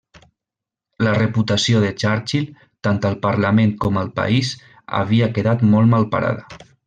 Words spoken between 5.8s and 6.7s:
malparada.